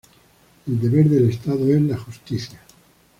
El 0.65 0.79
deber 0.81 1.07
del 1.09 1.29
Estado 1.29 1.67
es 1.71 1.79
la 1.79 1.95
justicia. 1.95 2.59